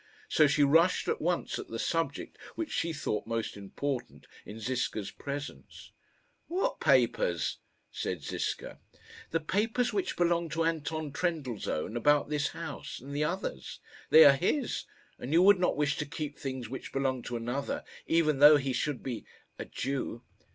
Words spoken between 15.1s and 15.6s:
and you would